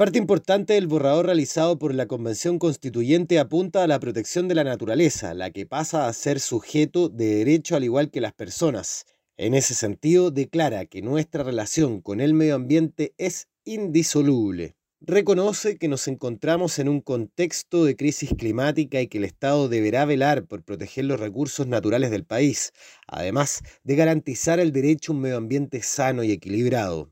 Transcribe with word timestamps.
Parte 0.00 0.16
importante 0.16 0.72
del 0.72 0.86
borrador 0.86 1.26
realizado 1.26 1.78
por 1.78 1.94
la 1.94 2.06
Convención 2.06 2.58
Constituyente 2.58 3.38
apunta 3.38 3.84
a 3.84 3.86
la 3.86 4.00
protección 4.00 4.48
de 4.48 4.54
la 4.54 4.64
naturaleza, 4.64 5.34
la 5.34 5.50
que 5.50 5.66
pasa 5.66 6.08
a 6.08 6.12
ser 6.14 6.40
sujeto 6.40 7.10
de 7.10 7.34
derecho 7.34 7.76
al 7.76 7.84
igual 7.84 8.10
que 8.10 8.22
las 8.22 8.32
personas. 8.32 9.04
En 9.36 9.52
ese 9.52 9.74
sentido, 9.74 10.30
declara 10.30 10.86
que 10.86 11.02
nuestra 11.02 11.44
relación 11.44 12.00
con 12.00 12.22
el 12.22 12.32
medio 12.32 12.54
ambiente 12.54 13.12
es 13.18 13.48
indisoluble. 13.66 14.74
Reconoce 15.02 15.76
que 15.76 15.88
nos 15.88 16.08
encontramos 16.08 16.78
en 16.78 16.88
un 16.88 17.02
contexto 17.02 17.84
de 17.84 17.94
crisis 17.94 18.30
climática 18.38 19.02
y 19.02 19.06
que 19.06 19.18
el 19.18 19.24
Estado 19.24 19.68
deberá 19.68 20.06
velar 20.06 20.46
por 20.46 20.62
proteger 20.62 21.04
los 21.04 21.20
recursos 21.20 21.66
naturales 21.66 22.10
del 22.10 22.24
país, 22.24 22.72
además 23.06 23.60
de 23.84 23.96
garantizar 23.96 24.60
el 24.60 24.72
derecho 24.72 25.12
a 25.12 25.16
un 25.16 25.20
medio 25.20 25.36
ambiente 25.36 25.82
sano 25.82 26.24
y 26.24 26.32
equilibrado 26.32 27.10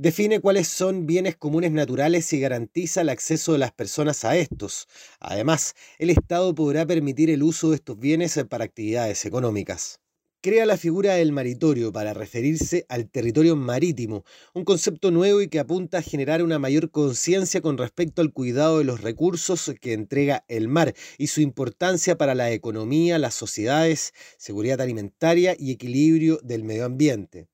define 0.00 0.40
cuáles 0.40 0.66
son 0.66 1.04
bienes 1.04 1.36
comunes 1.36 1.72
naturales 1.72 2.32
y 2.32 2.40
garantiza 2.40 3.02
el 3.02 3.10
acceso 3.10 3.52
de 3.52 3.58
las 3.58 3.70
personas 3.70 4.24
a 4.24 4.34
estos. 4.34 4.88
Además, 5.18 5.74
el 5.98 6.08
Estado 6.08 6.54
podrá 6.54 6.86
permitir 6.86 7.28
el 7.28 7.42
uso 7.42 7.68
de 7.68 7.76
estos 7.76 7.98
bienes 7.98 8.42
para 8.48 8.64
actividades 8.64 9.26
económicas. 9.26 10.00
Crea 10.40 10.64
la 10.64 10.78
figura 10.78 11.16
del 11.16 11.32
maritorio 11.32 11.92
para 11.92 12.14
referirse 12.14 12.86
al 12.88 13.10
territorio 13.10 13.56
marítimo, 13.56 14.24
un 14.54 14.64
concepto 14.64 15.10
nuevo 15.10 15.42
y 15.42 15.48
que 15.48 15.58
apunta 15.58 15.98
a 15.98 16.02
generar 16.02 16.42
una 16.42 16.58
mayor 16.58 16.90
conciencia 16.90 17.60
con 17.60 17.76
respecto 17.76 18.22
al 18.22 18.32
cuidado 18.32 18.78
de 18.78 18.84
los 18.84 19.02
recursos 19.02 19.70
que 19.82 19.92
entrega 19.92 20.46
el 20.48 20.68
mar 20.68 20.94
y 21.18 21.26
su 21.26 21.42
importancia 21.42 22.16
para 22.16 22.34
la 22.34 22.50
economía, 22.52 23.18
las 23.18 23.34
sociedades, 23.34 24.14
seguridad 24.38 24.80
alimentaria 24.80 25.54
y 25.58 25.72
equilibrio 25.72 26.40
del 26.42 26.64
medio 26.64 26.86
ambiente 26.86 27.48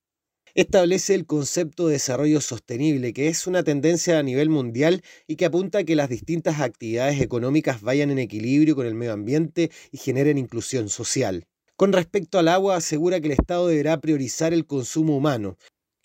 establece 0.57 1.15
el 1.15 1.27
concepto 1.27 1.87
de 1.87 1.93
desarrollo 1.93 2.41
sostenible, 2.41 3.13
que 3.13 3.29
es 3.29 3.47
una 3.47 3.63
tendencia 3.63 4.19
a 4.19 4.23
nivel 4.23 4.49
mundial 4.49 5.03
y 5.27 5.37
que 5.37 5.45
apunta 5.45 5.81
a 5.81 5.85
que 5.85 5.95
las 5.95 6.09
distintas 6.09 6.61
actividades 6.61 7.21
económicas 7.21 7.83
vayan 7.83 8.11
en 8.11 8.19
equilibrio 8.19 8.75
con 8.75 8.87
el 8.87 8.95
medio 8.95 9.13
ambiente 9.13 9.71
y 9.93 9.99
generen 9.99 10.39
inclusión 10.39 10.89
social. 10.89 11.45
Con 11.77 11.93
respecto 11.93 12.39
al 12.39 12.49
agua, 12.49 12.77
asegura 12.77 13.21
que 13.21 13.27
el 13.27 13.33
Estado 13.33 13.69
deberá 13.69 14.01
priorizar 14.01 14.55
el 14.55 14.65
consumo 14.65 15.15
humano, 15.15 15.59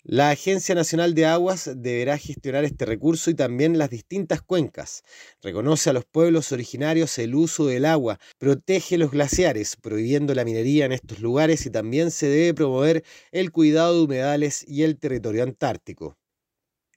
la 0.04 0.30
Agencia 0.30 0.74
Nacional 0.74 1.14
de 1.14 1.26
Aguas 1.26 1.70
deberá 1.76 2.18
gestionar 2.18 2.64
este 2.64 2.84
recurso 2.86 3.30
y 3.30 3.34
también 3.34 3.78
las 3.78 3.88
distintas 3.88 4.42
cuencas. 4.42 5.04
Reconoce 5.40 5.90
a 5.90 5.92
los 5.92 6.04
pueblos 6.04 6.50
originarios 6.50 7.18
el 7.18 7.36
uso 7.36 7.66
del 7.66 7.84
agua, 7.84 8.18
protege 8.38 8.98
los 8.98 9.12
glaciares, 9.12 9.76
prohibiendo 9.76 10.34
la 10.34 10.44
minería 10.44 10.86
en 10.86 10.92
estos 10.92 11.20
lugares 11.20 11.66
y 11.66 11.70
también 11.70 12.10
se 12.10 12.26
debe 12.26 12.52
promover 12.52 13.04
el 13.30 13.52
cuidado 13.52 13.94
de 13.94 14.02
humedales 14.02 14.64
y 14.66 14.82
el 14.82 14.98
territorio 14.98 15.44
antártico. 15.44 16.16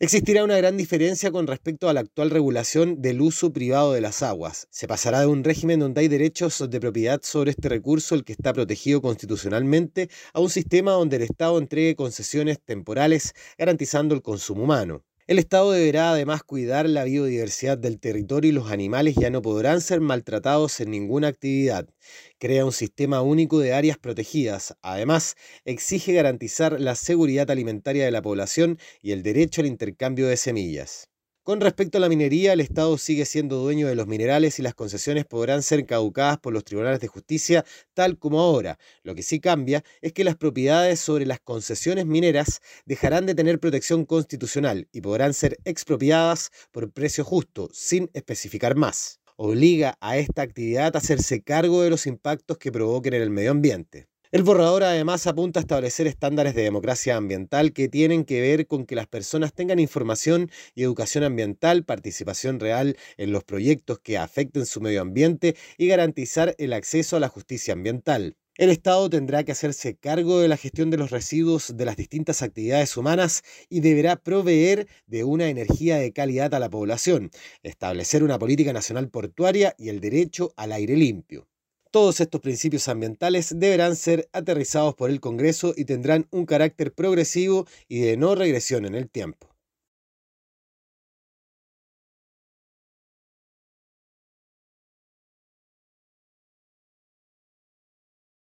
Existirá 0.06 0.44
una 0.44 0.58
gran 0.58 0.78
diferencia 0.78 1.32
con 1.32 1.48
respecto 1.48 1.90
a 1.90 1.94
la 1.94 2.02
actual 2.02 2.30
regulación 2.30 3.02
del 3.02 3.22
uso 3.22 3.52
privado 3.52 3.92
de 3.92 4.02
las 4.02 4.22
aguas. 4.22 4.68
Se 4.70 4.88
pasará 4.88 5.22
de 5.22 5.26
un 5.26 5.44
régimen 5.44 5.80
donde 5.80 6.02
hay 6.02 6.08
derechos 6.08 6.64
de 6.70 6.80
propiedad 6.80 7.22
sobre 7.24 7.50
este 7.50 7.70
recurso, 7.70 8.14
el 8.14 8.24
que 8.24 8.34
está 8.34 8.54
protegido 8.54 9.02
constitucionalmente, 9.02 10.12
a 10.32 10.42
un 10.42 10.52
sistema 10.52 10.92
donde 10.92 11.16
el 11.16 11.24
Estado 11.24 11.58
entregue 11.58 11.96
concesiones 11.96 12.60
temporales 12.64 13.34
garantizando 13.58 14.14
el 14.14 14.22
consumo 14.22 14.66
humano. 14.66 15.02
El 15.28 15.40
Estado 15.40 15.72
deberá 15.72 16.12
además 16.12 16.44
cuidar 16.44 16.88
la 16.88 17.04
biodiversidad 17.04 17.80
del 17.80 18.00
territorio 18.00 18.52
y 18.52 18.54
los 18.54 18.70
animales 18.70 19.16
ya 19.16 19.32
no 19.32 19.42
podrán 19.42 19.82
ser 19.82 20.00
maltratados 20.00 20.80
en 20.82 20.92
ninguna 20.92 21.30
actividad. 21.30 21.90
Crea 22.38 22.64
un 22.64 22.72
sistema 22.72 23.24
único 23.24 23.58
de 23.58 23.74
áreas 23.74 23.98
protegidas. 23.98 24.78
Además, 24.84 25.36
exige 25.64 26.14
garantizar 26.14 26.80
la 26.80 26.94
seguridad 26.94 27.50
alimentaria 27.50 28.06
de 28.06 28.12
la 28.12 28.22
población 28.22 28.78
y 29.02 29.14
el 29.14 29.24
derecho 29.24 29.62
al 29.62 29.68
intercambio 29.68 30.28
de 30.28 30.38
semillas. 30.38 31.10
Con 31.46 31.62
respecto 31.62 32.00
a 32.00 32.02
la 32.02 32.10
minería, 32.10 32.54
el 32.54 32.60
Estado 32.60 32.98
sigue 32.98 33.24
siendo 33.24 33.58
dueño 33.58 33.88
de 33.88 33.94
los 33.94 34.08
minerales 34.08 34.58
y 34.58 34.64
las 34.64 34.74
concesiones 34.74 35.26
podrán 35.26 35.62
ser 35.62 35.86
caducadas 35.86 36.40
por 36.40 36.54
los 36.54 36.64
tribunales 36.64 37.00
de 37.02 37.08
justicia 37.08 37.64
tal 37.94 38.18
como 38.18 38.40
ahora. 38.40 38.80
Lo 39.04 39.14
que 39.14 39.22
sí 39.22 39.40
cambia 39.40 39.84
es 40.02 40.12
que 40.12 40.24
las 40.24 40.38
propiedades 40.38 41.00
sobre 41.00 41.28
las 41.28 41.40
concesiones 41.40 42.08
mineras 42.08 42.62
dejarán 42.86 43.28
de 43.28 43.36
tener 43.36 43.60
protección 43.60 44.06
constitucional 44.06 44.88
y 44.92 45.02
podrán 45.02 45.36
ser 45.36 45.60
expropiadas 45.66 46.50
por 46.72 46.92
precio 46.92 47.24
justo, 47.24 47.70
sin 47.72 48.10
especificar 48.14 48.76
más. 48.76 49.20
Obliga 49.36 50.00
a 50.02 50.18
esta 50.18 50.42
actividad 50.42 50.96
a 50.96 50.98
hacerse 50.98 51.44
cargo 51.44 51.84
de 51.84 51.92
los 51.92 52.08
impactos 52.08 52.58
que 52.58 52.72
provoquen 52.72 53.14
en 53.14 53.22
el 53.22 53.30
medio 53.30 53.52
ambiente. 53.52 54.08
El 54.36 54.44
borrador 54.44 54.84
además 54.84 55.28
apunta 55.28 55.62
a 55.62 55.62
establecer 55.62 56.08
estándares 56.08 56.56
de 56.56 56.64
democracia 56.64 57.16
ambiental 57.16 57.72
que 57.72 57.88
tienen 57.88 58.26
que 58.26 58.42
ver 58.42 58.68
con 58.68 58.86
que 58.86 58.94
las 58.94 59.08
personas 59.08 59.54
tengan 59.54 59.80
información 59.80 60.52
y 60.74 60.84
educación 60.84 61.24
ambiental, 61.24 61.86
participación 61.86 62.60
real 62.60 62.98
en 63.16 63.32
los 63.32 63.46
proyectos 63.46 64.00
que 64.00 64.18
afecten 64.18 64.66
su 64.66 64.82
medio 64.82 65.02
ambiente 65.02 65.56
y 65.78 65.88
garantizar 65.88 66.54
el 66.58 66.74
acceso 66.74 67.16
a 67.16 67.22
la 67.22 67.30
justicia 67.30 67.76
ambiental. 67.76 68.36
El 68.58 68.72
Estado 68.72 69.10
tendrá 69.10 69.46
que 69.46 69.54
hacerse 69.54 69.96
cargo 69.96 70.42
de 70.42 70.50
la 70.50 70.58
gestión 70.58 70.90
de 70.90 70.98
los 70.98 71.12
residuos 71.12 71.78
de 71.78 71.86
las 71.86 71.96
distintas 71.96 72.42
actividades 72.42 72.98
humanas 72.98 73.42
y 73.70 73.80
deberá 73.80 74.18
proveer 74.18 74.90
de 75.08 75.24
una 75.24 75.48
energía 75.48 75.96
de 75.96 76.12
calidad 76.12 76.54
a 76.54 76.60
la 76.60 76.70
población, 76.70 77.32
establecer 77.64 78.22
una 78.22 78.38
política 78.38 78.74
nacional 78.74 79.08
portuaria 79.08 79.76
y 79.78 79.88
el 79.88 80.02
derecho 80.02 80.52
al 80.58 80.74
aire 80.74 80.98
limpio. 80.98 81.48
Todos 81.96 82.20
estos 82.20 82.42
principios 82.42 82.90
ambientales 82.90 83.58
deberán 83.58 83.96
ser 83.96 84.28
aterrizados 84.34 84.96
por 84.96 85.10
el 85.10 85.22
Congreso 85.22 85.74
y 85.78 85.86
tendrán 85.86 86.28
un 86.30 86.46
carácter 86.46 86.92
progresivo 86.92 87.68
y 87.88 88.02
de 88.02 88.18
no 88.18 88.36
regresión 88.36 88.84
en 88.84 88.96
el 88.96 89.10
tiempo. 89.10 89.45